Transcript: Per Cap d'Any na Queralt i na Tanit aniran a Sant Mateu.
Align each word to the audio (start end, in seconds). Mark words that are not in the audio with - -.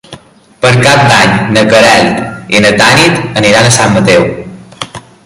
Per 0.61 0.69
Cap 0.85 1.01
d'Any 1.11 1.35
na 1.57 1.63
Queralt 1.73 2.55
i 2.59 2.63
na 2.65 2.71
Tanit 2.81 3.21
aniran 3.43 3.69
a 3.69 3.75
Sant 3.77 3.97
Mateu. 3.99 4.27